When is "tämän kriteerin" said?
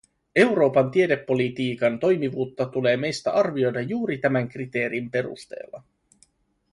4.17-5.11